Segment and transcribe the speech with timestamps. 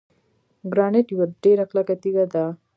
[0.71, 2.45] ګرانیټ یوه ډیره کلکه تیږه ده.